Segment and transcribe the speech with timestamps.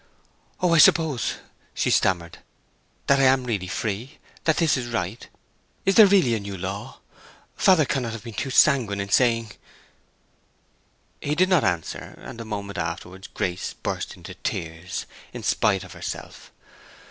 [0.61, 1.35] "Oh, I suppose,"
[1.75, 2.39] she stammered,
[3.05, 5.29] "that I am really free?—that this is right?
[5.85, 6.97] Is there really a new law?
[7.55, 9.51] Father cannot have been too sanguine in saying—"
[11.21, 15.93] He did not answer, and a moment afterwards Grace burst into tears in spite of
[15.93, 16.51] herself.